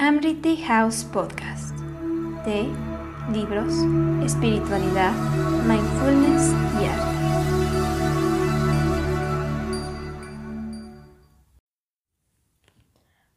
[0.00, 1.74] Amriti House Podcast.
[2.46, 2.68] De
[3.32, 3.74] libros,
[4.24, 5.12] espiritualidad,
[5.66, 7.18] mindfulness y arte.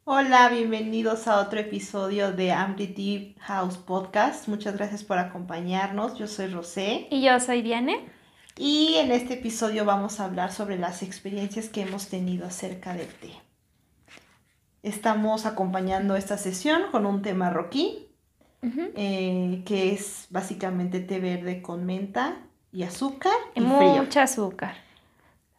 [0.04, 4.46] Hola, bienvenidos a otro episodio de Amriti House Podcast.
[4.46, 6.16] Muchas gracias por acompañarnos.
[6.16, 7.08] Yo soy Rosé.
[7.10, 8.08] Y yo soy Diane.
[8.56, 13.08] Y en este episodio vamos a hablar sobre las experiencias que hemos tenido acerca del
[13.08, 13.32] té.
[14.82, 18.08] Estamos acompañando esta sesión con un té marroquí,
[18.96, 22.36] eh, que es básicamente té verde con menta
[22.72, 24.02] y azúcar y frío.
[24.02, 24.74] Mucha azúcar.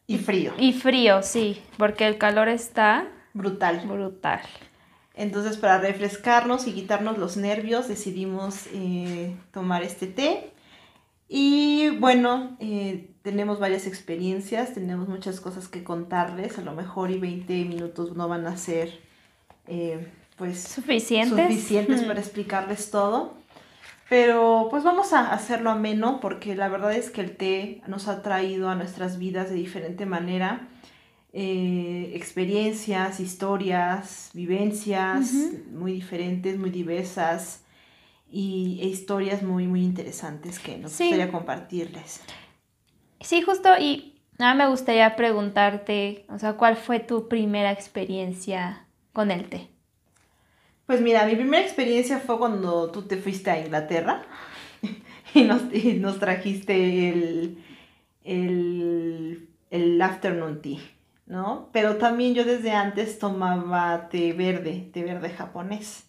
[0.06, 0.52] Y frío.
[0.58, 3.86] Y frío, sí, porque el calor está Brutal.
[3.86, 4.40] brutal.
[5.14, 10.50] Entonces, para refrescarnos y quitarnos los nervios, decidimos eh, tomar este té.
[11.28, 16.58] Y bueno, eh, tenemos varias experiencias, tenemos muchas cosas que contarles.
[16.58, 19.00] A lo mejor y 20 minutos no van a ser
[19.66, 21.30] eh, pues Suficientes.
[21.46, 22.06] suficientes Mm.
[22.06, 23.34] para explicarles todo.
[24.08, 28.22] Pero pues vamos a hacerlo ameno porque la verdad es que el té nos ha
[28.22, 30.68] traído a nuestras vidas de diferente manera
[31.32, 35.32] eh, experiencias, historias, vivencias
[35.72, 37.62] muy diferentes, muy diversas
[38.30, 41.04] y e historias muy, muy interesantes que nos Sí.
[41.04, 42.20] gustaría compartirles.
[43.20, 48.83] Sí, justo, y nada me gustaría preguntarte, o sea, ¿cuál fue tu primera experiencia
[49.14, 49.70] con el té?
[50.86, 54.22] Pues mira, mi primera experiencia fue cuando tú te fuiste a Inglaterra
[55.34, 57.64] y nos, trajiste el,
[59.70, 60.80] el, afternoon tea,
[61.26, 61.70] ¿no?
[61.72, 66.04] Pero también yo desde antes tomaba té verde, té verde japonés.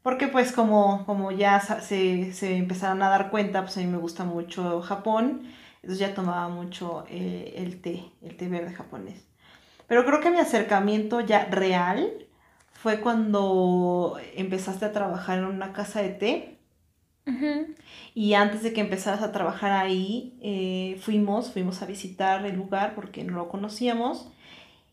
[0.00, 3.98] Porque pues como, como ya se, se empezaron a dar cuenta, pues a mí me
[3.98, 5.42] gusta mucho Japón,
[5.82, 9.26] entonces ya tomaba mucho eh, el té, el té verde japonés.
[9.88, 12.25] Pero creo que mi acercamiento ya real
[12.86, 16.58] fue cuando empezaste a trabajar en una casa de té.
[18.14, 22.94] Y antes de que empezaras a trabajar ahí, eh, fuimos, fuimos a visitar el lugar
[22.94, 24.30] porque no lo conocíamos.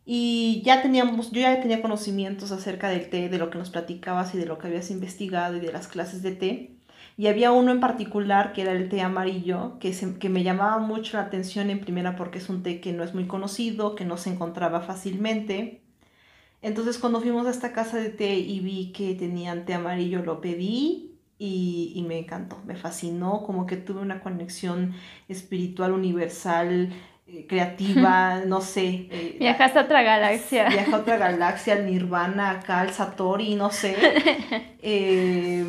[0.05, 4.35] Y ya teníamos, yo ya tenía conocimientos acerca del té, de lo que nos platicabas
[4.35, 6.77] y de lo que habías investigado y de las clases de té.
[7.17, 10.79] Y había uno en particular que era el té amarillo, que, se- que me llamaba
[10.79, 14.05] mucho la atención en primera porque es un té que no es muy conocido, que
[14.05, 15.82] no se encontraba fácilmente.
[16.63, 20.41] Entonces cuando fuimos a esta casa de té y vi que tenían té amarillo, lo
[20.41, 24.93] pedí y, y me encantó, me fascinó, como que tuve una conexión
[25.27, 26.93] espiritual, universal,
[27.27, 29.07] eh, creativa, no sé.
[29.11, 30.69] eh, Viajaste a otra galaxia.
[30.69, 33.95] Viaja a otra galaxia, al Nirvana, acá al Satori, no sé.
[34.85, 35.65] Eh,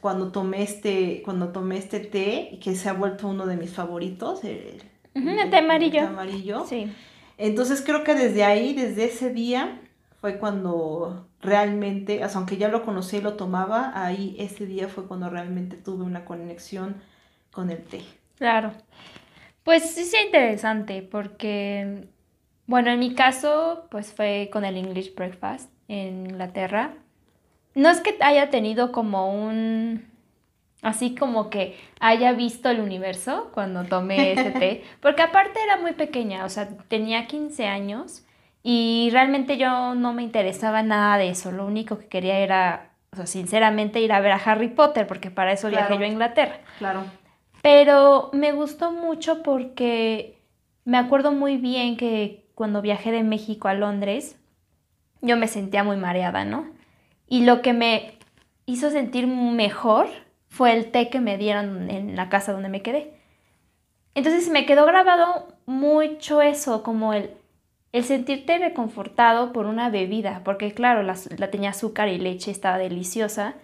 [0.00, 4.42] cuando tomé este, cuando tomé este té, que se ha vuelto uno de mis favoritos,
[4.42, 4.82] el,
[5.14, 6.00] el té amarillo.
[6.00, 6.64] té amarillo.
[6.68, 6.92] Sí.
[7.38, 9.80] Entonces creo que desde ahí, desde ese día,
[10.20, 14.88] fue cuando realmente, o sea, aunque ya lo conocía y lo tomaba, ahí ese día
[14.88, 16.96] fue cuando realmente tuve una conexión
[17.50, 18.02] con el té.
[18.36, 18.72] Claro.
[19.62, 22.08] Pues sí, sí, interesante, porque,
[22.66, 26.94] bueno, en mi caso, pues fue con el English Breakfast en Inglaterra.
[27.74, 30.06] No es que haya tenido como un,
[30.82, 35.92] así como que haya visto el universo cuando tomé ese té, porque aparte era muy
[35.92, 38.25] pequeña, o sea, tenía 15 años
[38.68, 43.16] y realmente yo no me interesaba nada de eso, lo único que quería era, o
[43.16, 46.58] sea, sinceramente ir a ver a Harry Potter, porque para eso viajé yo a Inglaterra.
[46.78, 47.04] Claro.
[47.62, 50.42] Pero me gustó mucho porque
[50.84, 54.36] me acuerdo muy bien que cuando viajé de México a Londres,
[55.22, 56.66] yo me sentía muy mareada, ¿no?
[57.28, 58.18] Y lo que me
[58.64, 60.08] hizo sentir mejor
[60.48, 63.14] fue el té que me dieron en la casa donde me quedé.
[64.16, 67.30] Entonces me quedó grabado mucho eso, como el,
[67.92, 73.54] el sentirte reconfortado por una bebida, porque claro, la, tenía azúcar y leche, estaba deliciosa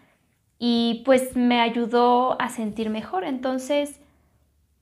[0.59, 3.25] y pues me ayudó a sentir mejor.
[3.25, 4.01] Entonces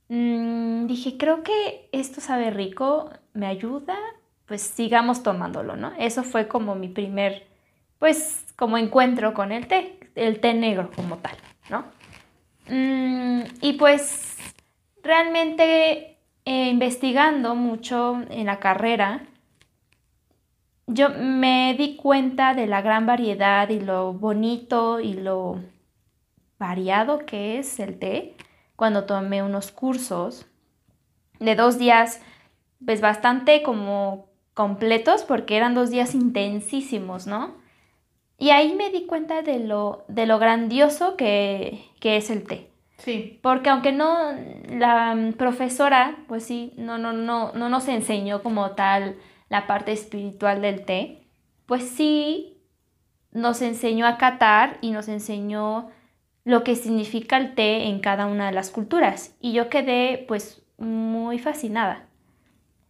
[0.09, 3.97] mm, dije, creo que esto sabe rico, me ayuda,
[4.45, 5.91] pues sigamos tomándolo, ¿no?
[5.97, 7.47] Eso fue como mi primer,
[7.99, 11.35] pues como encuentro con el té, el té negro como tal,
[11.69, 11.85] ¿no?
[12.69, 14.37] Mm, y pues
[15.03, 19.27] realmente eh, investigando mucho en la carrera,
[20.93, 25.59] yo me di cuenta de la gran variedad y lo bonito y lo
[26.59, 28.35] variado que es el té
[28.75, 30.45] cuando tomé unos cursos
[31.39, 32.21] de dos días,
[32.85, 37.55] pues bastante como completos porque eran dos días intensísimos, ¿no?
[38.37, 42.71] Y ahí me di cuenta de lo, de lo grandioso que, que es el té.
[42.97, 44.31] Sí, Porque aunque no,
[44.69, 49.15] la profesora, pues sí, no, no, no, no nos enseñó como tal
[49.51, 51.27] la parte espiritual del té,
[51.65, 52.57] pues sí
[53.33, 55.89] nos enseñó a catar y nos enseñó
[56.45, 59.35] lo que significa el té en cada una de las culturas.
[59.41, 62.07] Y yo quedé pues muy fascinada.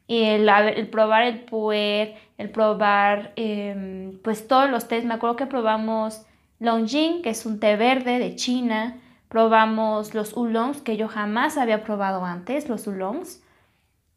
[0.07, 5.03] El, el probar el puer, el probar em, pues todos los tés.
[5.03, 6.27] Me acuerdo que probamos
[6.59, 8.99] Longjing, que es un té verde de China.
[9.29, 13.41] Probamos los oolongs, que yo jamás había probado antes, los oolongs.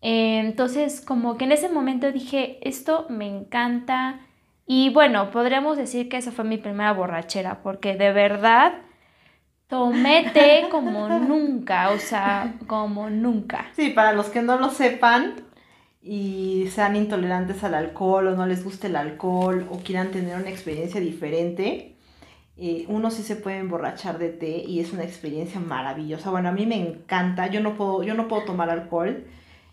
[0.07, 4.21] Entonces, como que en ese momento dije, esto me encanta.
[4.67, 8.75] Y bueno, podríamos decir que esa fue mi primera borrachera, porque de verdad
[9.67, 13.71] tomé té como nunca, o sea, como nunca.
[13.75, 15.37] Sí, para los que no lo sepan
[16.03, 20.51] y sean intolerantes al alcohol o no les guste el alcohol o quieran tener una
[20.51, 21.97] experiencia diferente,
[22.59, 26.31] eh, uno sí se puede emborrachar de té y es una experiencia maravillosa.
[26.31, 29.25] Bueno, a mí me encanta, yo no puedo, yo no puedo tomar alcohol,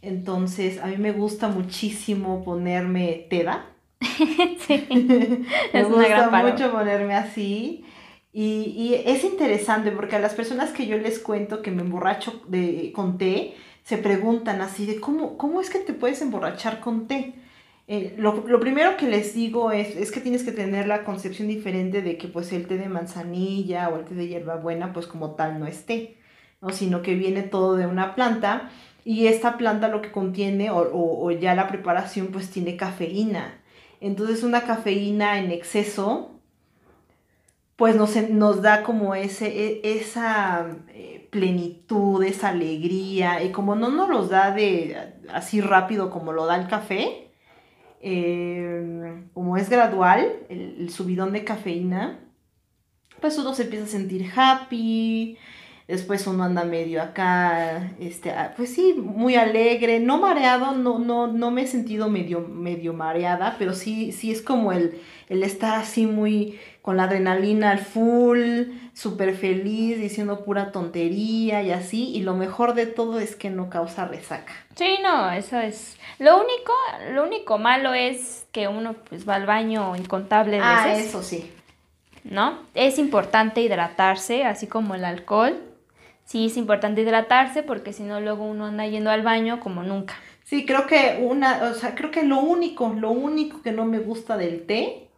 [0.01, 3.65] entonces a mí me gusta muchísimo ponerme teda.
[4.01, 4.87] sí,
[5.73, 7.85] me gusta mucho ponerme así.
[8.33, 12.93] Y, es interesante porque a las personas que yo les cuento que me emborracho de,
[12.95, 17.33] con té, se preguntan así de cómo, cómo es que te puedes emborrachar con té.
[17.87, 22.01] Eh, lo, primero que les digo es, es que tienes que tener la concepción diferente
[22.01, 25.59] de que pues el té de manzanilla o el té de hierbabuena pues como tal
[25.59, 26.15] no es té,
[26.61, 26.69] ¿no?
[26.69, 28.69] sino que viene todo de una planta
[29.03, 33.61] y esta planta lo que contiene o, o ya la preparación pues tiene cafeína.
[33.99, 36.31] Entonces una cafeína en exceso
[37.81, 43.89] pues nos, nos da como ese, e, esa eh, plenitud, esa alegría, y como no
[43.89, 47.31] nos los da de así rápido como lo da el café,
[47.99, 52.19] eh, como es gradual el, subidón de cafeína,
[53.19, 55.39] pues uno se empieza a sentir happy,
[55.91, 61.27] después uno anda medio acá, este, ah, pues sí, muy alegre, no mareado, no, no,
[61.27, 65.75] no me he sentido medio, medio mareada, pero sí, sí es como el, el estar
[65.75, 72.09] así muy con la adrenalina al full, súper feliz, diciendo pura tontería y así.
[72.15, 74.53] Y lo mejor de todo es que no causa resaca.
[74.75, 75.97] Sí, no, eso es.
[76.19, 76.73] Lo único,
[77.11, 81.05] lo único malo es que uno pues va al baño incontables ah, veces.
[81.05, 81.51] Ah, eso sí.
[82.23, 82.59] ¿No?
[82.75, 85.59] Es importante hidratarse, así como el alcohol.
[86.31, 90.13] Sí, es importante hidratarse porque si no luego uno anda yendo al baño como nunca.
[90.45, 93.99] Sí, creo que una, o sea, creo que lo único, lo único que no me
[93.99, 95.09] gusta del té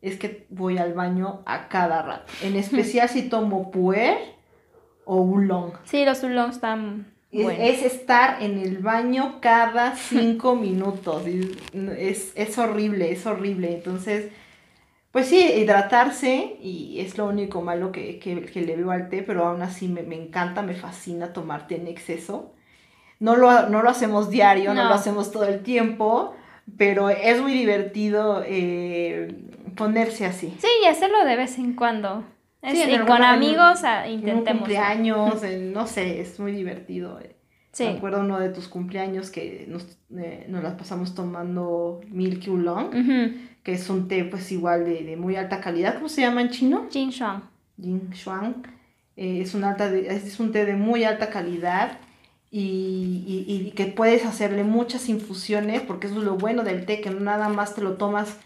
[0.00, 2.32] es que voy al baño a cada rato.
[2.42, 4.16] En especial si tomo puer
[5.04, 5.72] o oolong.
[5.84, 11.22] Sí, los oolong están es, estar en el baño cada cinco minutos.
[11.98, 13.74] Es, es, horrible, es horrible.
[13.74, 14.32] Entonces,
[15.12, 18.18] pues sí, hidratarse y es lo único malo que,
[18.54, 22.54] le veo al té, pero aún así me, encanta, me fascina tomar té en exceso.
[23.20, 24.88] No lo, no lo hacemos diario, no.
[24.88, 26.34] lo hacemos todo el tiempo,
[26.78, 29.36] pero es muy divertido eh,
[29.76, 30.56] ponerse así.
[30.58, 32.24] Sí, y hacerlo de vez en cuando.
[32.62, 34.46] y con amigos intentemos.
[34.48, 37.20] En cumpleaños, no sé, es muy divertido.
[37.72, 37.84] Sí.
[37.84, 42.90] Me acuerdo uno de tus cumpleaños que nos, eh, nos las pasamos tomando Milky Oolong,
[43.62, 45.94] que es un té pues igual de, muy alta calidad.
[45.94, 46.88] ¿Cómo se llama en chino?
[46.90, 47.42] Jin Shuang.
[47.80, 48.62] Jin Shuang.
[49.16, 51.98] Eh, es, un alta es un té de muy alta calidad
[52.50, 57.00] y, y, y, que puedes hacerle muchas infusiones, porque eso es lo bueno del té,
[57.00, 58.38] que no nada más te lo tomas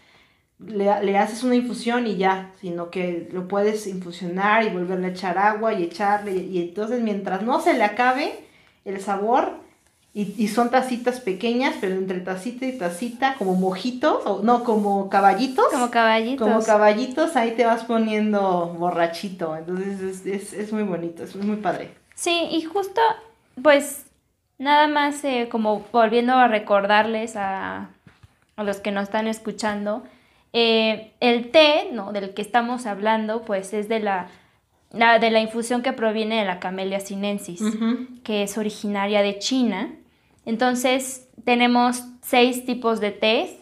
[0.59, 5.37] le, haces una infusión y ya, sino que lo puedes infusionar y volverle a echar
[5.37, 6.35] agua y echarle.
[6.35, 8.33] Y, entonces mientras no se le acabe
[8.85, 9.59] el sabor,
[10.13, 15.67] y, son tacitas pequeñas, pero entre tacita y tacita, como mojitos, o no, como caballitos.
[15.71, 16.47] Como caballitos.
[16.47, 19.55] Como caballitos, ahí te vas poniendo borrachito.
[19.55, 21.91] Entonces es, muy bonito, es muy padre.
[22.15, 22.99] Sí, y justo,
[23.61, 24.05] pues,
[24.57, 27.89] nada más eh, como volviendo a recordarles a,
[28.55, 30.01] a los que nos están escuchando,
[30.51, 32.11] eh, el té, ¿no?
[32.11, 34.29] Del que estamos hablando, pues es de la,
[34.97, 37.61] de la infusión que proviene de la Camellia sinensis,
[38.23, 39.93] que es originaria de China.
[40.45, 43.59] Entonces, tenemos seis tipos de té.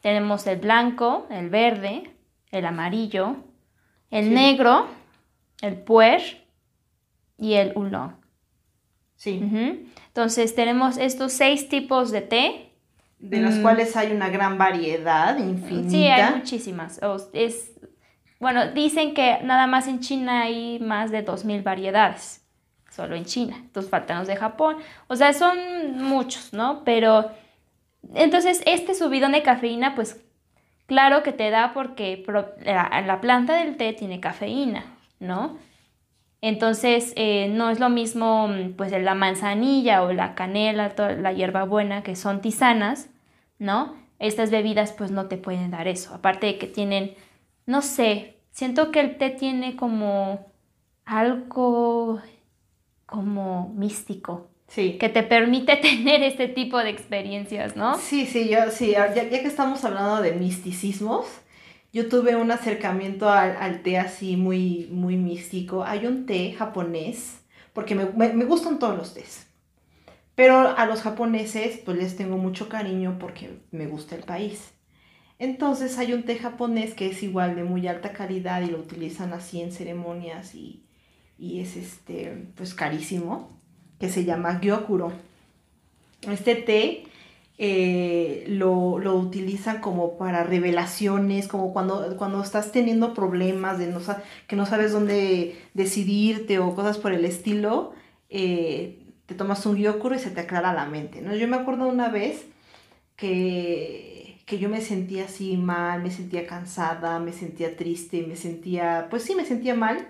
[0.00, 2.10] Tenemos el blanco, el verde,
[2.50, 3.36] el amarillo,
[4.10, 4.88] el negro,
[5.60, 6.46] el puer
[7.38, 8.12] y el oolong.
[9.16, 9.40] Sí.
[10.08, 12.72] Entonces, tenemos estos seis tipos de té
[13.22, 13.62] de las mm.
[13.62, 15.90] cuales hay una gran variedad, infinita.
[15.90, 17.00] Sí, hay muchísimas.
[17.32, 17.70] es,
[18.42, 22.44] bueno, dicen que nada más en China hay más de 2.000 variedades,
[22.90, 23.54] solo en China.
[23.56, 24.78] Entonces faltan los de Japón.
[25.06, 26.82] O sea, son muchos, ¿no?
[26.82, 27.30] Pero
[28.14, 30.20] entonces este subidón de cafeína, pues
[30.86, 32.24] claro que te da porque
[32.64, 34.86] la, la planta del té tiene cafeína,
[35.20, 35.56] ¿no?
[36.40, 42.16] Entonces, eh, no es lo mismo pues la manzanilla o la canela, la hierbabuena, que
[42.16, 43.08] son tisanas,
[43.60, 43.94] ¿no?
[44.18, 47.14] Estas bebidas pues no te pueden dar eso, aparte de que tienen
[47.66, 50.52] no sé, siento que el té tiene como
[51.04, 52.20] algo
[53.06, 54.48] como místico.
[54.68, 54.96] Sí.
[54.98, 57.98] Que te permite tener este tipo de experiencias, ¿no?
[57.98, 61.26] Sí, sí, yo, sí, ya, ya que estamos hablando de misticismos,
[61.92, 65.84] yo tuve un acercamiento al, al, té así muy, muy místico.
[65.84, 67.42] Hay un té japonés,
[67.74, 69.46] porque me, me, me, gustan todos los tés.
[70.34, 74.72] Pero a los japoneses pues les tengo mucho cariño porque me gusta el país.
[75.38, 79.32] Entonces hay un té japonés que es igual de muy alta calidad y lo utilizan
[79.32, 80.84] así en ceremonias y,
[81.38, 83.50] y es este pues carísimo,
[83.98, 85.12] que se llama Gyokuro.
[86.22, 87.04] Este té
[87.58, 94.00] eh, lo, lo, utilizan como para revelaciones, como cuando, cuando estás teniendo problemas de no,
[94.48, 97.92] que no sabes dónde decidirte o cosas por el estilo,
[98.30, 101.36] eh, te tomas un gyokuro y se te aclara la mente, ¿no?
[101.36, 102.46] Yo me acuerdo una vez
[103.16, 109.06] que, que yo me sentía así mal, me sentía cansada, me sentía triste, me sentía,
[109.10, 110.08] pues sí, me sentía mal.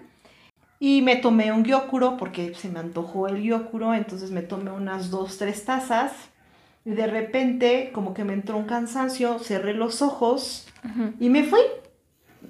[0.79, 5.11] Y me tomé un gyokuro porque se me antojó el gyokuro, entonces me tomé unas
[5.11, 6.13] dos, tres tazas
[6.85, 11.15] y de repente, como que me entró un cansancio, cerré los ojos uh -huh.
[11.21, 11.61] y me fui.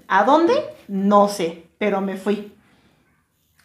[0.09, 0.55] ¿A dónde?
[0.89, 2.53] No sé, pero me fui.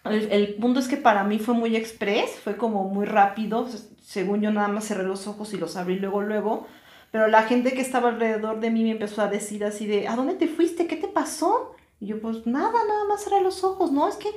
[0.04, 3.68] El, el, punto es que para mí fue muy express, fue como muy rápido.
[4.02, 6.68] Según yo nada más cerré los ojos y los abrí luego, luego.
[7.12, 10.16] Pero la gente que estaba alrededor de mí me empezó a decir así de, ¿a
[10.16, 10.88] dónde te fuiste?
[10.88, 11.76] ¿Qué te pasó?
[12.00, 13.92] Y yo pues nada, nada más cerré los ojos.
[13.92, 14.30] No, es que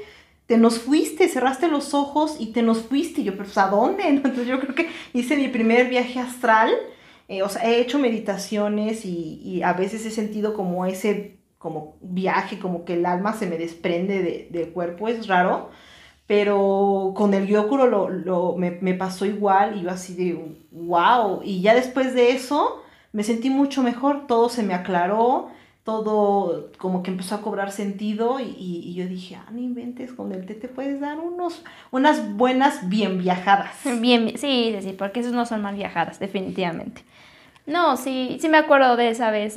[0.47, 3.21] te nos fuiste, cerraste los ojos y te nos fuiste.
[3.21, 4.03] Y yo, pues, ¿a dónde?
[4.09, 6.73] Entonces yo creo que hice mi primer viaje astral.
[7.29, 11.99] Eh, o sea, he hecho meditaciones y, y, a veces he sentido como ese como
[12.01, 15.71] viaje, como que el alma se me desprende de, del cuerpo, es raro.
[16.31, 21.41] Pero con el gyokuro lo, lo, me, me pasó igual y yo así de, wow.
[21.43, 25.49] Y ya después de eso me sentí mucho mejor, todo se me aclaró
[25.83, 30.31] todo como que empezó a cobrar sentido y, y, yo dije, ah, no inventes, con
[30.31, 33.75] el té te puedes dar unos, unas buenas bien viajadas.
[33.99, 37.03] Bien, sí, sí, porque esos no son mal viajadas, definitivamente.
[37.67, 39.57] No, sí, sí me acuerdo de esa vez.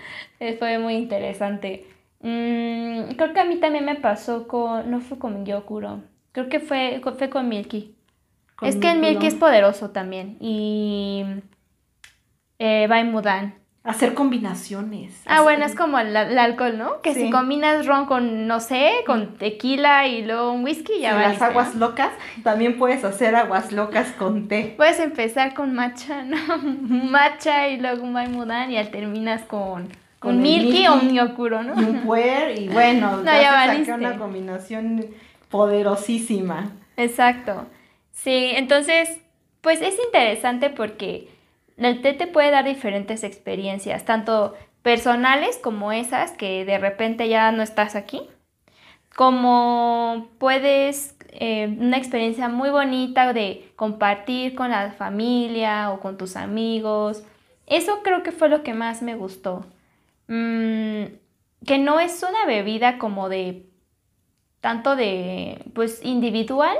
[0.58, 1.86] Fue muy interesante.
[2.20, 6.00] Mm, creo que a mí también me pasó con, no fue con Gyokuro,
[6.34, 7.94] creo que fue, fue con Milky.
[8.56, 11.24] ¿Con es que el Milky es poderoso también y
[12.58, 15.20] eh, Mudan Hacer combinaciones.
[15.26, 15.44] Ah, hacer...
[15.44, 17.02] bueno, es como el, el, alcohol, ¿no?
[17.02, 17.24] Que sí.
[17.24, 21.18] si combinas ron con, no sé, con tequila y luego un whisky, ya va.
[21.18, 21.88] Las valiste, aguas ¿no?
[21.88, 22.10] locas,
[22.42, 24.72] también puedes hacer aguas locas con té.
[24.78, 26.38] Puedes empezar con matcha, ¿no?
[26.56, 31.12] matcha y luego un maimudan y al terminas con, con un milky, milky, o un
[31.12, 31.78] yokuro, ¿no?
[31.78, 33.92] Y un puer y bueno, no, ya valiste.
[33.92, 35.04] una combinación
[35.54, 36.72] poderosísima.
[36.96, 37.66] Exacto.
[38.10, 39.20] Sí, entonces,
[39.60, 41.28] pues es interesante porque
[41.76, 47.52] el té te puede dar diferentes experiencias, tanto personales como esas que de repente ya
[47.52, 48.22] no estás aquí,
[49.14, 56.34] como puedes eh, una experiencia muy bonita de compartir con la familia o con tus
[56.34, 57.22] amigos.
[57.68, 59.64] Eso creo que fue lo que más me gustó.
[60.26, 61.04] Mm,
[61.64, 63.70] que no es una bebida como de
[64.64, 66.74] tanto de pues individual.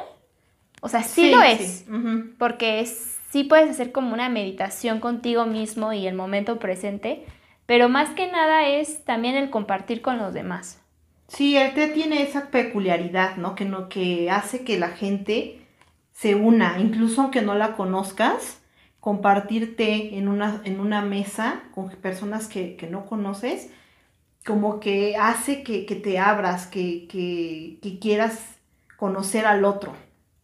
[0.81, 1.59] O sea, sí, sí lo es.
[1.59, 1.85] Sí.
[1.91, 2.33] Uh -huh.
[2.38, 2.87] Porque
[3.31, 7.26] sí puedes hacer como una meditación contigo mismo y el momento presente,
[7.67, 10.81] pero más que nada es también el compartir con los demás.
[11.29, 13.55] Sí, el té tiene esa peculiaridad, ¿no?
[13.55, 15.61] Que, no, que hace que la gente
[16.12, 18.62] se una, incluso aunque no la conozcas,
[18.99, 23.69] compartir té en una, en una mesa con personas que, que no conoces,
[24.45, 28.61] como que hace que, que te abras, que, que, que, quieras
[28.97, 29.95] conocer al otro.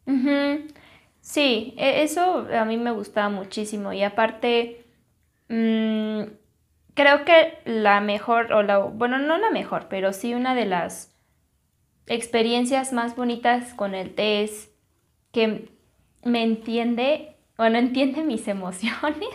[0.06, 0.74] Uh -huh.
[1.20, 4.86] Sí, e, eso a mí me gustaba muchísimo y aparte
[5.48, 6.22] mmm,
[6.94, 11.14] creo que la mejor, o la, bueno, no la mejor, pero sí una de las
[12.06, 14.70] experiencias más bonitas con el té es
[15.32, 15.68] que
[16.24, 19.28] me entiende, bueno, entiende mis emociones.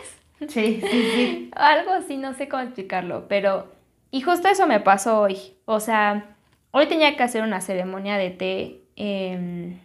[0.48, 1.50] Sí, sí, sí.
[1.54, 3.75] Algo así, no sé cómo explicarlo, pero...
[4.16, 5.36] Y justo eso me pasó hoy.
[5.66, 6.36] O sea,
[6.70, 8.80] hoy tenía que hacer una ceremonia de té.
[8.96, 9.78] Eh,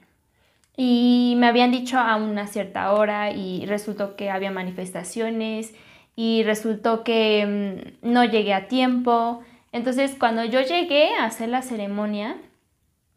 [0.78, 5.76] y me habían dicho a una cierta hora y resultó que había manifestaciones
[6.16, 9.42] y resultó que mmm, no llegué a tiempo.
[9.74, 12.38] Entonces cuando yo llegué a hacer la ceremonia,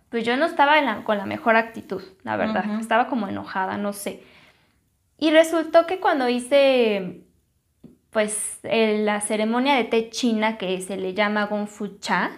[0.09, 2.65] pues yo no estaba la, con la mejor actitud, la verdad.
[2.67, 2.81] Uh -huh.
[2.81, 4.25] Estaba como enojada, no sé.
[5.17, 7.24] Y resultó que cuando hice
[8.15, 12.31] pues la ceremonia de té china que se le llama Gong Fu Cha,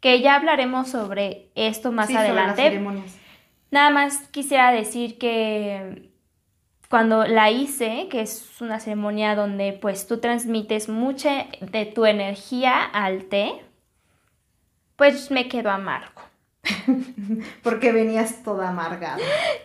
[0.00, 2.62] que ya hablaremos sobre esto más sí, adelante.
[2.62, 3.22] Sobre las ceremonias
[3.72, 6.10] Nada más quisiera decir que
[6.90, 12.84] cuando la hice, que es una ceremonia donde pues tú transmites mucha de tu energía
[12.84, 13.64] al té,
[14.96, 16.20] pues me quedó amargo.
[17.62, 19.18] Porque venías toda amargada.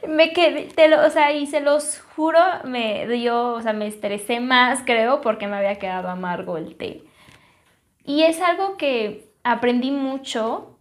[0.08, 3.88] Me quedé, te lo, o sea, y se los juro, me dio, o sea, me
[3.88, 7.04] estresé más, creo, porque me había quedado amargo el té.
[8.04, 10.78] Y es algo que aprendí mucho,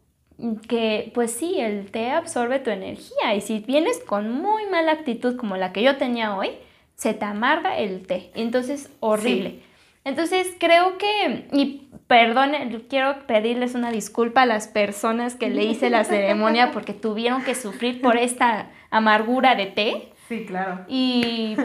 [0.69, 5.37] que pues sí, el té absorbe tu energía y si vienes con muy mala actitud
[5.37, 6.51] como la que yo tenía hoy,
[6.95, 8.31] se te amarga el té.
[8.35, 9.63] Entonces, horrible.
[10.07, 12.53] Entonces, creo que, y perdón,
[12.89, 17.57] quiero pedirles una disculpa a las personas que le hice la ceremonia porque tuvieron que
[17.57, 20.13] sufrir por esta amargura de té.
[20.29, 20.85] Sí, claro.
[20.87, 21.57] Y,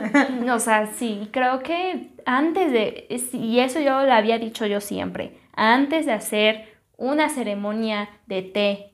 [0.52, 5.38] o sea, sí, creo que antes de, y eso yo lo había dicho yo siempre,
[5.54, 6.66] antes de hacer
[6.98, 8.91] una ceremonia de té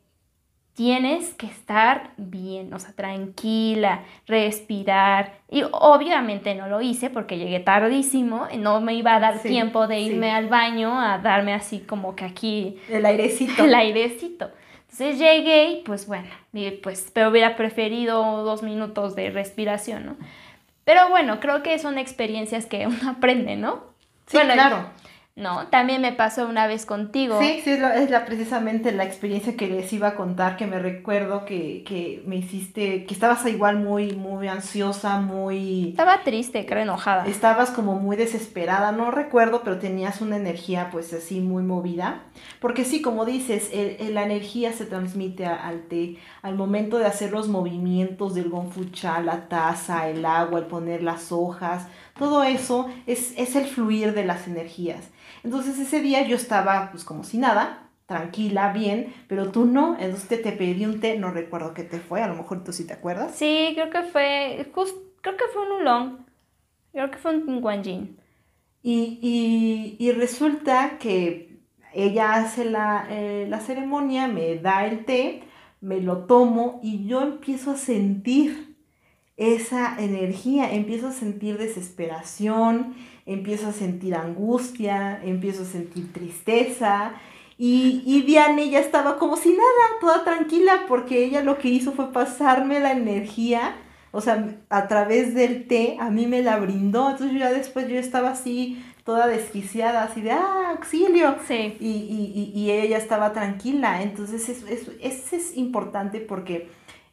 [0.78, 5.34] tienes que estar bien, o sea, tranquila, respirar.
[5.50, 9.88] Y obviamente no lo hice porque llegué tardísimo, y no me iba a dar tiempo
[9.88, 12.78] de irme al baño a darme así como que aquí...
[12.90, 13.66] El airecito.
[13.66, 14.52] El airecito.
[14.84, 20.16] Entonces llegué y pues bueno, y pues pero hubiera preferido dos minutos de respiración, ¿no?
[20.86, 23.84] Pero bueno, creo que son experiencias que uno aprende, ¿no?
[24.28, 24.86] Sí, claro.
[25.38, 25.68] ¿No?
[25.68, 27.40] También me pasó una vez contigo.
[27.40, 31.46] Sí, sí, es, la, precisamente la experiencia que les iba a contar, que me recuerdo
[31.46, 35.90] que, me hiciste, que estabas igual muy, muy ansiosa, muy...
[35.90, 37.28] Estaba triste, creo, enojada.
[37.28, 42.24] Estabas como muy desesperada, no recuerdo, pero tenías una energía pues así muy movida.
[42.60, 43.70] Porque sí, como dices,
[44.10, 46.18] la energía se transmite al té.
[46.42, 51.32] Al momento de hacer los movimientos del gonfucha, la taza, el agua, el poner las
[51.32, 55.12] hojas, todo eso es, es el fluir de las energías.
[55.44, 60.28] Entonces ese día yo estaba pues como si nada, tranquila, bien, pero tú no, entonces
[60.28, 62.94] te, pedí un té, no recuerdo qué te fue, a lo mejor tú sí te
[62.94, 63.36] acuerdas.
[63.36, 64.72] Sí, creo que fue,
[65.22, 66.18] creo que fue un oolong,
[66.94, 68.18] creo que fue un guanjin.
[68.82, 71.60] Y, y, resulta que
[71.94, 75.44] ella hace la, eh, la ceremonia, me da el té,
[75.82, 78.78] me lo tomo y yo empiezo a sentir
[79.36, 82.96] esa energía, empiezo a sentir desesperación,
[83.28, 87.14] empiezo a sentir angustia, empiezo a sentir tristeza.
[87.58, 91.92] Y, y Diane ya estaba como si nada, toda tranquila, porque ella lo que hizo
[91.92, 93.76] fue pasarme la energía,
[94.12, 97.10] o sea, a través del té, a mí me la brindó.
[97.12, 101.36] Entonces yo ya después yo estaba así, toda desquiciada, así de, ah, auxilio.
[101.48, 101.78] Sí.
[101.80, 104.02] Y, y, y, ella estaba tranquila.
[104.02, 106.70] Entonces eso, eso, eso es importante porque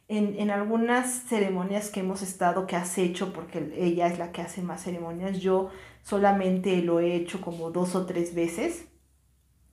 [0.07, 4.41] en, en, algunas ceremonias que hemos estado, que has hecho, porque ella es la que
[4.41, 5.71] hace más ceremonias, yo
[6.05, 8.85] solamente lo he hecho como dos o tres veces.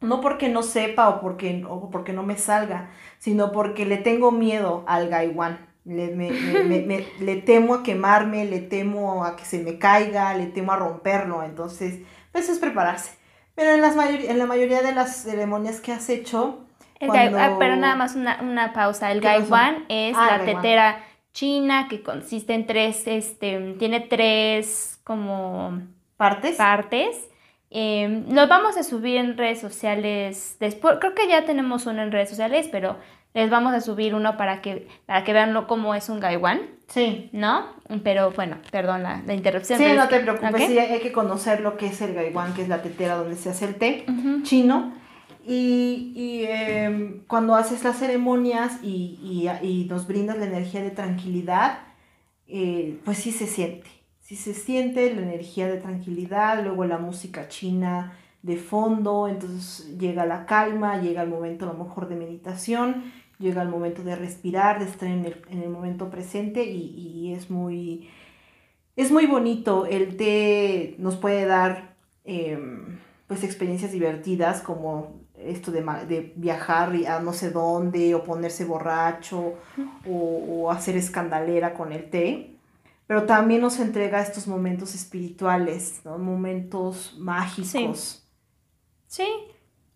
[0.01, 4.33] No porque no sepa o porque, o porque no me salga, sino porque le tengo
[4.33, 5.69] miedo al gaiwan.
[5.85, 10.47] Le, me, me, le temo a quemarme, le temo a que se me caiga, le
[10.47, 11.45] temo a romperlo.
[11.45, 12.01] Entonces,
[12.33, 13.13] pues es prepararse.
[13.55, 16.65] Pero en, las en la mayoría de las ceremonias que has hecho,
[17.11, 19.11] Ah, pero nada más una, pausa.
[19.11, 25.83] El Gaiwan es ah, la tetera china que consiste en tres, este, tiene tres como
[26.23, 26.57] partes.
[26.57, 27.29] Partes.
[27.71, 30.99] Eh, los vamos a subir en redes sociales después.
[31.01, 32.97] Creo que ya tenemos uno en redes sociales, pero
[33.35, 36.61] les vamos a subir uno para que, para que vean cómo es un gaiwan.
[36.87, 37.31] Sí.
[37.33, 37.67] ¿No?
[38.05, 39.79] Pero bueno, perdón la, interrupción.
[39.79, 42.69] Sí, no te preocupes, sí, hay que conocer lo que es el gaiwan, que es
[42.69, 44.05] la tetera donde se hace el té
[44.43, 44.93] chino.
[45.45, 51.79] Y, em, cuando haces las ceremonias y, nos brindas la energía de tranquilidad,
[52.47, 53.89] eh, pues sí se siente,
[54.33, 60.25] sí se siente la energía de tranquilidad, luego la música china de fondo, entonces llega
[60.25, 64.79] la calma, llega el momento a lo mejor de meditación, llega el momento de respirar,
[64.79, 68.09] de estar en el, momento presente y, es, muy,
[68.97, 69.85] es muy bonito.
[69.85, 77.21] El té nos puede dar em, pues experiencias divertidas como esto de, de, viajar a
[77.21, 79.57] no sé dónde o ponerse borracho
[80.09, 82.52] o, hacer escandalera con el té,
[83.13, 88.27] pero también nos entrega estos momentos espirituales, momentos mágicos.
[89.07, 89.29] Sí.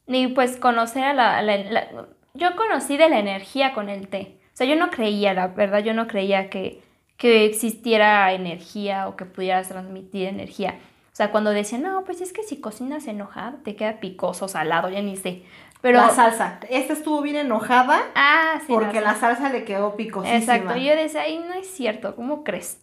[0.07, 1.89] y pues conocer a la,
[2.35, 4.39] Yo conocí de la energía con el té.
[4.53, 6.83] O sea, yo no creía, la verdad, yo no creía que,
[7.17, 10.75] que existiera energía o que pudieras transmitir energía.
[11.11, 14.91] O sea, cuando decían, no, pues es que si cocinas enojada, te queda picoso, salado,
[14.91, 15.43] ya ni sé.
[15.81, 16.61] Pero la salsa.
[16.69, 17.99] Esta estuvo bien enojada.
[18.15, 18.75] Ah, sí.
[18.75, 20.37] Porque la salsa, le quedó picosísima.
[20.37, 20.77] Exacto.
[20.77, 22.83] Yo decía, ay, no es cierto, ¿cómo crees?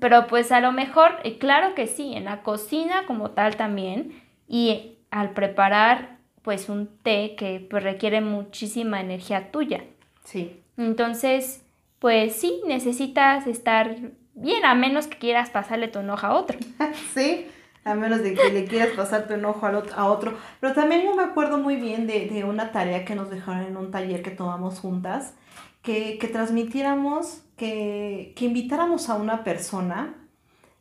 [0.00, 4.20] Pero pues a lo mejor, claro que sí, en la cocina como tal también.
[4.48, 9.84] Y al preparar, pues un té que pues, requiere muchísima energía tuya.
[10.24, 10.60] Sí.
[10.76, 11.62] Entonces,
[11.98, 13.96] pues sí, necesitas estar
[14.34, 16.58] bien, a menos que quieras pasarle tu enoja a otro.
[17.14, 17.46] sí.
[17.84, 20.36] a menos de que le quieras pasar tu enojo a otro.
[20.60, 23.76] Pero también yo me acuerdo muy bien de, de una tarea que nos dejaron en
[23.76, 25.34] un taller que tomamos juntas,
[25.84, 30.16] que, que transmitiéramos, que, que invitáramos a una persona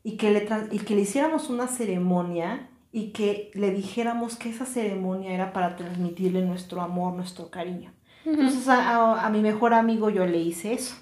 [0.01, 4.65] y que, le, y que le hiciéramos una ceremonia y que le dijéramos que esa
[4.65, 7.91] ceremonia era para transmitirle nuestro amor, nuestro cariño.
[8.25, 10.95] Entonces a, a, mi mejor amigo yo le hice eso.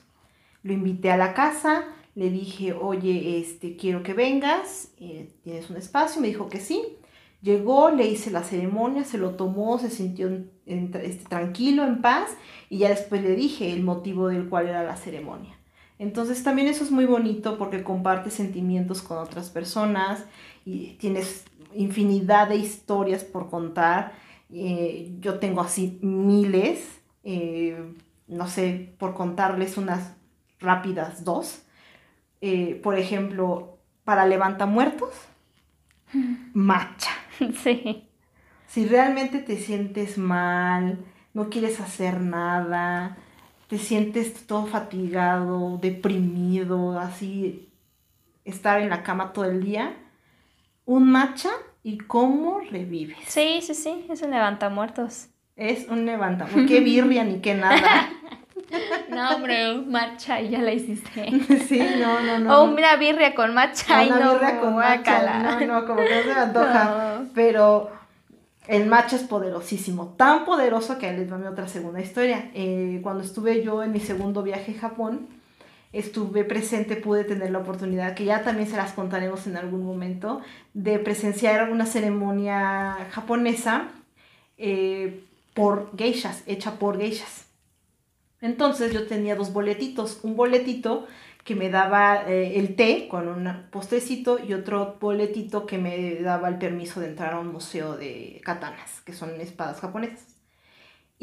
[0.64, 1.86] Lo invité a la casa,
[2.16, 6.98] le dije, oye, este, quiero que vengas, eh, tienes un espacio, me dijo que sí.
[7.42, 10.30] Llegó, le hice la ceremonia, se lo tomó, se sintió
[10.66, 12.30] este, tranquilo, en paz,
[12.70, 15.58] y ya después le dije el motivo del cual era la ceremonia.
[16.02, 20.26] Entonces también eso es muy bonito porque compartes sentimientos con otras personas
[20.66, 24.14] y tienes infinidad de historias por contar.
[24.52, 27.94] Eh, yo tengo así miles, eh,
[28.28, 30.16] no sé, por contarles unas
[30.60, 31.62] rápidas dos.
[32.42, 35.14] Eh, por ejemplo, para levanta muertos,
[36.54, 37.12] macha.
[37.64, 38.08] Sí.
[38.68, 41.00] Si realmente te sientes mal,
[41.34, 43.18] no quieres hacer nada,
[43.68, 47.70] te sientes todo fatigado, deprimido, así,
[48.46, 49.94] estar en la cama todo el día,
[50.86, 51.50] un macha
[51.84, 53.18] y cómo revives.
[53.28, 55.28] Sí, sí, sí, es un levantamuertos.
[55.58, 56.70] Es un levantamuertos.
[56.70, 58.10] Qué birria ni qué nada.
[59.10, 61.30] No, hombre, matcha y ya la hiciste.
[61.68, 62.62] Sí, no, no, no.
[62.62, 65.40] O una birria con matcha y no, birria con matcha.
[65.40, 67.22] No, no, como que no se me antoja.
[67.36, 67.92] Pero
[68.68, 70.14] el matcha es poderosísimo.
[70.18, 72.50] Tan poderoso que les va a mi otra segunda historia.
[72.54, 75.28] Eh, cuando estuve yo en mi segundo viaje a Japón,
[75.94, 80.42] estuve presente, pude tener la oportunidad, que ya también se las contaremos en algún momento,
[80.74, 83.90] de presenciar una ceremonia japonesa
[84.58, 87.51] eh, por geishas, hecha por geishas.
[88.42, 91.08] Entonces yo tenía dos boletitos, un boletito
[91.44, 96.50] que me daba eh, el té con un postrecito y otro boletito que me daba
[96.50, 100.36] el permiso de entrar a un museo de katanas, que son espadas japonesas.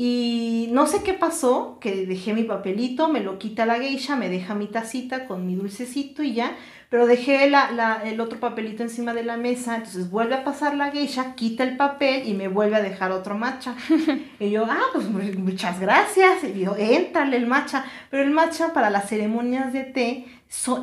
[0.00, 4.28] Y no sé qué pasó, que dejé mi papelito, me lo quita la geisha, me
[4.28, 6.57] deja mi tacita con mi dulcecito y ya,
[6.88, 10.90] pero dejé la, el otro papelito encima de la mesa, entonces vuelve a pasar la
[10.90, 13.74] geisha, quita el papel y me vuelve a dejar otro matcha.
[14.40, 16.44] y yo, ah, pues muchas gracias.
[16.44, 17.85] Y yo, éntrale el matcha.
[18.11, 20.27] Pero el matcha para las ceremonias de té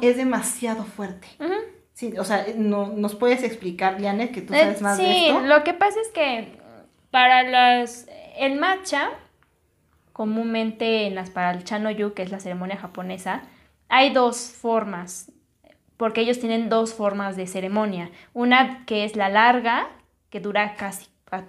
[0.02, 1.28] es demasiado fuerte.
[1.94, 5.40] Sí, o sea, no, ¿nos puedes explicar, Janet, que tú eh, sabes más de esto?
[5.40, 6.60] Sí, lo que pasa es que
[7.10, 9.10] para las el matcha,
[10.14, 13.44] comúnmente en las para el chanoyu, que es la ceremonia japonesa,
[13.90, 15.32] hay dos formas,
[15.98, 18.10] porque ellos tienen dos formas de ceremonia.
[18.34, 19.88] Una que es la larga,
[20.30, 21.08] que dura casi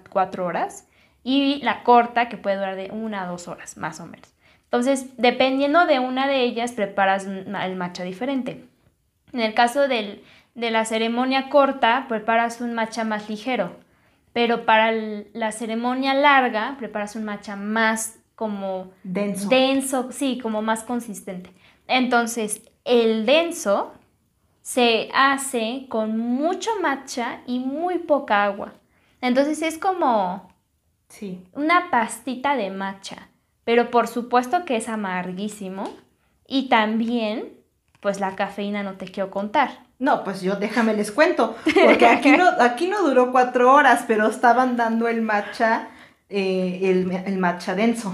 [0.09, 0.87] cuatro horas,
[1.23, 4.33] y la corta, que puede durar de una a dos horas, más o menos.
[4.65, 8.65] Entonces, dependiendo de una de ellas, preparas el matcha diferente.
[9.33, 10.21] En el caso de
[10.55, 13.75] la ceremonia corta, preparas un matcha más ligero
[14.37, 14.91] pero para
[15.33, 19.49] la ceremonia larga preparas un matcha más como denso.
[19.49, 21.49] Denso, sí, como más consistente.
[21.87, 23.93] Entonces, el denso
[24.67, 28.73] se hace con mucho matcha y muy poca agua.
[29.21, 30.51] Entonces es como
[31.07, 31.41] sí.
[31.53, 33.29] una pastita de matcha,
[33.63, 35.89] pero por supuesto que es amarguísimo
[36.45, 37.53] y también
[38.01, 39.85] pues la cafeína no te quiero contar.
[39.99, 44.27] No, pues yo déjame les cuento, porque aquí no, aquí no duró cuatro horas, pero
[44.27, 45.87] estaban dando el matcha,
[46.27, 48.11] eh, el, matcha denso.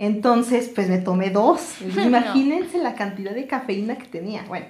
[0.00, 1.80] Entonces, pues me tomé dos.
[2.04, 4.42] Imagínense la cantidad de cafeína que tenía.
[4.48, 4.66] Bueno,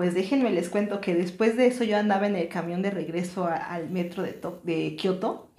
[0.00, 3.46] pues déjenme les cuento que después de eso yo andaba en el camión de regreso
[3.46, 5.50] al metro de, de Kioto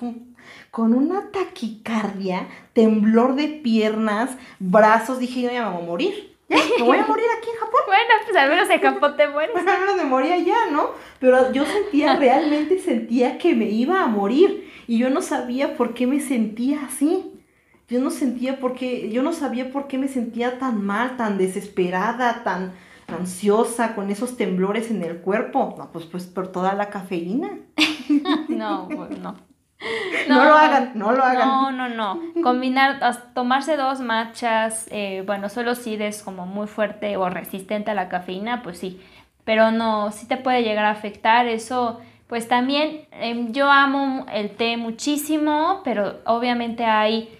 [0.72, 5.20] con una taquicardia, temblor de piernas, brazos.
[5.20, 6.38] Dije, yo ya me voy a morir.
[6.50, 7.82] Me voy a morir aquí en Japón.
[7.86, 9.56] Bueno, pues al menos en Japón te mueres.
[9.56, 10.90] al menos me moría ya, ¿no?
[11.20, 14.72] Pero yo sentía, realmente sentía que me iba a morir.
[14.88, 17.32] Y yo no sabía por qué me sentía así.
[17.90, 21.38] Yo no sentía por qué, yo no sabía por qué me sentía tan mal, tan
[21.38, 22.74] desesperada, tan
[23.14, 25.76] ansiosa, con esos temblores en el cuerpo.
[25.78, 27.60] No, pues, pues por toda la cafeína.
[28.50, 29.36] no, pues no.
[30.28, 31.48] No, lo hagan, no lo hagan.
[31.48, 32.20] No, no, no.
[32.44, 33.00] Combinar,
[33.34, 38.08] tomarse dos matchas, eh, bueno, solo si eres como muy fuerte o resistente a la
[38.08, 39.02] cafeína, pues sí.
[39.44, 41.48] Pero no, sí te puede llegar a afectar.
[41.48, 47.36] Eso, pues también, em, yo amo el té muchísimo, pero obviamente hay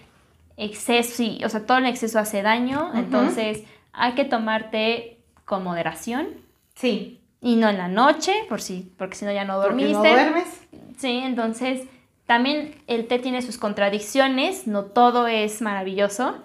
[0.56, 2.90] exceso, o sea, todo el exceso hace daño.
[2.94, 6.28] Entonces, hay que tomar té con moderación.
[6.74, 7.20] Sí.
[7.40, 9.92] Y no en la noche, por si, porque si no ya no dormiste.
[9.94, 10.46] no duermes.
[10.98, 11.82] Sí, entonces
[12.26, 16.36] también el té tiene sus contradicciones, no todo es maravilloso.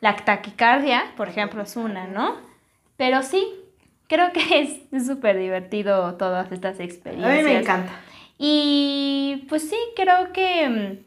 [0.00, 2.36] La taquicardia, por ejemplo, es una, ¿no?
[2.96, 3.44] Pero sí,
[4.08, 4.40] creo que
[4.92, 7.32] es súper divertido todas estas experiencias.
[7.32, 7.92] A mí me encanta.
[8.38, 11.02] Y pues sí, creo que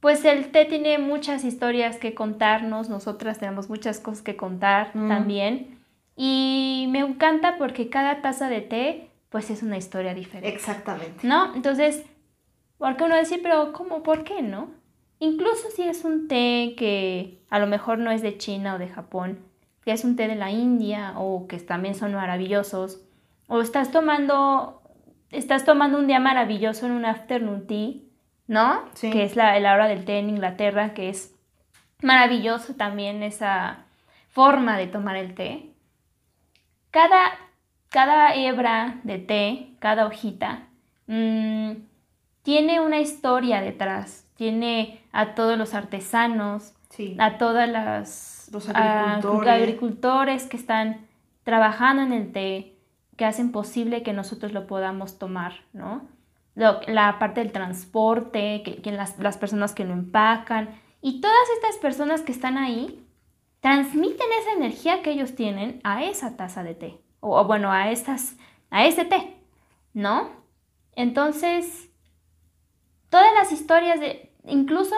[0.00, 5.08] pues el té tiene muchas historias que contarnos, nosotras tenemos muchas cosas que contar Mm.
[5.08, 5.79] también.
[6.22, 10.54] Y me encanta porque cada taza de té pues es una historia diferente.
[10.54, 11.26] Exactamente.
[11.26, 11.54] ¿No?
[11.54, 12.04] Entonces,
[12.76, 14.02] porque uno decir, pero ¿cómo?
[14.02, 14.68] ¿Por qué no?
[15.18, 18.88] Incluso si es un té que a lo mejor no es de China o de
[18.88, 19.38] Japón,
[19.82, 23.00] que es un té de la India o que también son maravillosos,
[23.46, 24.82] o estás tomando,
[25.30, 27.94] estás tomando un día maravilloso en un afternoon tea,
[28.46, 28.82] ¿no?
[28.92, 29.10] Sí.
[29.10, 31.34] Que es la, la hora del té en Inglaterra, que es
[32.02, 33.86] maravilloso también esa
[34.28, 35.69] forma de tomar el té.
[36.90, 37.30] Cada,
[37.88, 40.66] cada hebra de té, cada hojita,
[41.06, 41.72] mm,
[42.42, 44.26] tiene una historia detrás.
[44.34, 47.16] Tiene a todos los artesanos, Sí.
[47.20, 49.48] a todas las Los a- agricultores.
[49.54, 51.06] agricultores que están
[51.44, 52.76] trabajando en el té,
[53.16, 56.02] que hacen posible que nosotros lo podamos tomar, ¿no?
[56.54, 61.48] Lo- la parte del transporte, que, que las, las personas que lo empacan y todas
[61.54, 63.04] estas personas que están ahí
[63.60, 68.36] transmiten esa energía que ellos tienen a esa taza de té, o, bueno, a, estas,
[68.70, 69.36] a ese té,
[69.92, 70.30] ¿no?
[70.96, 71.90] Entonces,
[73.10, 74.94] todas las historias de, incluso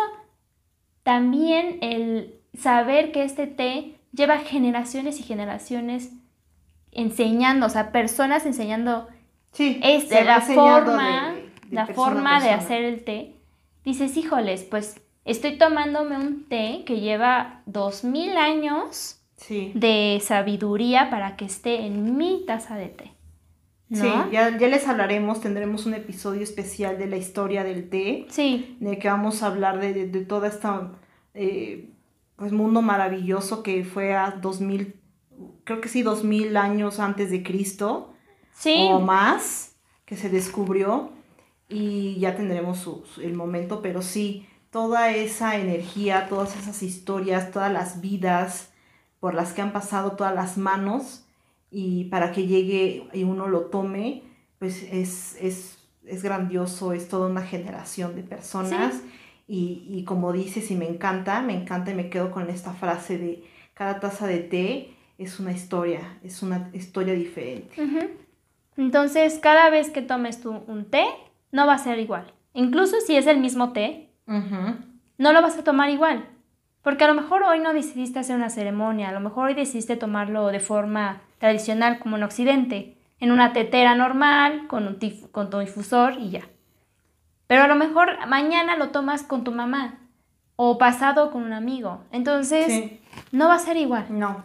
[1.03, 6.11] también el saber que este té lleva generaciones y generaciones
[6.92, 9.09] enseñando, o sea, personas enseñando
[9.53, 13.35] Sí, es se va la forma, de- de la forma de hacer el té.
[13.85, 19.72] Dices, híjoles, pues estoy tomándome un té que lleva dos mil años Sí.
[19.74, 23.12] de sabiduría para que esté en mi taza de té.
[23.88, 24.00] ¿No?
[24.00, 28.78] Sí, ya, ya les hablaremos, tendremos un episodio especial de la historia del té, Sí,
[28.80, 31.88] en el que vamos a hablar de, de, de todo este
[32.37, 34.94] pues, mundo maravilloso que fue a 2000,
[35.64, 38.14] creo que sí, 2000 años antes de Cristo
[38.52, 38.88] sí.
[38.92, 41.11] o más, que se descubrió
[41.68, 47.52] y ya tendremos su- su- el momento, pero sí, toda esa energía, todas esas historias,
[47.52, 48.72] todas las vidas
[49.20, 51.24] por las que han pasado todas las manos
[51.70, 54.22] y para que llegue y uno lo tome,
[54.58, 59.00] pues es, es, es grandioso, es toda una generación de personas.
[59.46, 63.18] Y, y como dices, y me encanta, me encanta y me quedo con esta frase
[63.18, 67.74] de cada taza de té es una historia, es una historia diferente.
[68.76, 71.04] Entonces, cada vez que tomes tú un té,
[71.50, 72.32] no va a ser igual.
[72.54, 76.24] Incluso si es el mismo té, No lo vas a tomar igual.
[76.82, 79.94] Porque a lo mejor hoy no decidiste hacer una ceremonia, a lo mejor hoy decidiste
[79.96, 85.48] tomarlo de forma tradicional como en Occidente, en una tetera normal, con, un tif- con
[85.48, 86.40] tu difusor y ya.
[87.46, 89.98] Pero a lo mejor mañana lo tomas con tu mamá
[90.56, 92.02] o pasado con un amigo.
[92.11, 93.00] Entonces, Sí.
[93.30, 94.06] no va a ser igual.
[94.11, 94.44] No.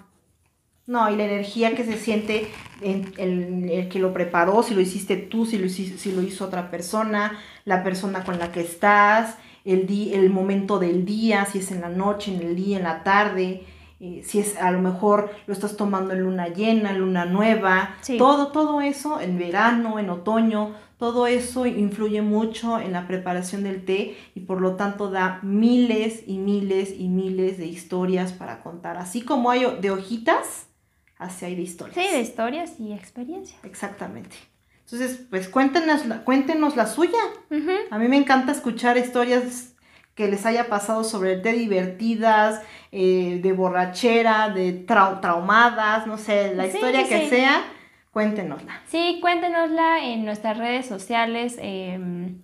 [0.85, 2.47] No, y la energía que se siente
[2.81, 6.45] en el, el que lo preparó, si lo hiciste tú, si lo, si lo hizo
[6.45, 9.37] otra persona, la persona con la que estás,
[9.67, 12.83] el, di- el momento del día, si es en la noche, en el día, en
[12.83, 13.63] la tarde,
[13.99, 17.95] eh, si es a lo mejor lo estás tomando en luna llena, en luna nueva,
[18.01, 18.17] Sí.
[18.17, 23.85] todo, todo eso en verano, en otoño, todo eso influye mucho en la preparación del
[23.85, 28.97] té y por lo tanto da miles y miles y miles de historias para contar.
[28.97, 30.67] Así como hay de hojitas,
[31.17, 31.95] así hay de historias.
[31.97, 33.59] Sí, de historias y experiencias.
[33.63, 34.35] Exactamente.
[34.89, 37.19] Entonces, pues cuéntenos, la- cuéntenos la suya.
[37.91, 39.73] A mí me encanta escuchar historias
[40.15, 42.61] que les haya pasado sobre té divertidas,
[42.93, 47.29] eh, de borrachera, de trau- traumadas, no sé, la Sí, historia sí, que sí.
[47.29, 47.63] sea,
[48.11, 48.79] cuéntenosla.
[48.87, 51.57] Sí, cuéntenosla en nuestras redes sociales.
[51.59, 52.39] em,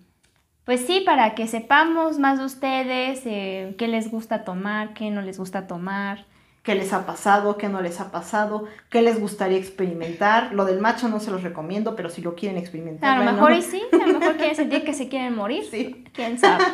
[0.65, 5.21] pues sí, para que sepamos más de ustedes, eh, qué les gusta tomar, qué no
[5.21, 6.25] les gusta tomar.
[6.63, 10.54] Qué les ha pasado, qué no les ha pasado, qué les gustaría experimentar.
[10.54, 13.17] Lo del macho no se los recomiendo, pero si lo quieren experimentar.
[13.17, 15.65] A lo mejor y sí, a lo mejor quieren sentir que se quieren morir.
[15.69, 16.06] Sí.
[16.13, 16.63] ¿Quién sabe?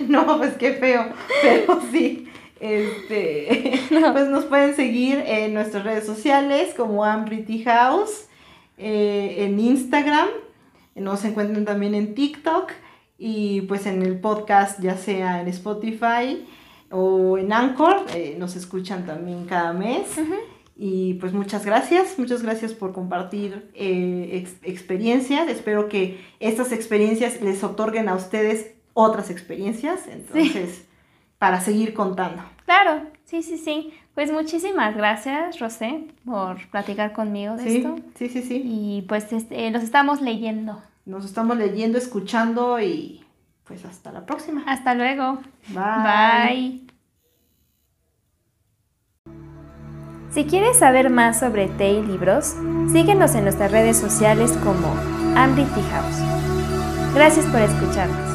[0.00, 1.06] No, pues qué feo,
[1.42, 2.28] pero sí.
[2.60, 8.26] Este, pues nos pueden seguir en nuestras redes sociales como Ambrity House,
[8.76, 10.28] eh, en Instagram,
[10.94, 12.70] nos encuentran también en TikTok
[13.18, 16.44] y pues en el podcast, ya sea en Spotify
[16.92, 20.06] o en Anchor, eh, nos escuchan también cada mes.
[20.76, 25.48] Y pues muchas gracias, muchas gracias por compartir eh, ex- experiencias.
[25.48, 30.86] Espero que estas experiencias les otorguen a ustedes otras experiencias, entonces,
[31.38, 32.42] para seguir contando.
[32.64, 33.92] Claro, sí, sí, sí.
[34.14, 37.96] Pues muchísimas gracias, Rosé, por platicar conmigo de Sí, esto.
[38.16, 38.62] sí, sí, sí.
[38.64, 40.82] Y pues este, los estamos leyendo.
[41.06, 43.24] Nos estamos leyendo, escuchando y
[43.64, 44.64] pues hasta la próxima.
[44.66, 45.38] Hasta luego.
[45.68, 46.54] Bye.
[46.56, 46.81] Bye.
[50.32, 52.54] Si quieres saber más sobre té y libros,
[52.90, 54.94] síguenos en nuestras redes sociales como
[55.36, 57.14] Amity House.
[57.14, 58.31] Gracias por escucharnos.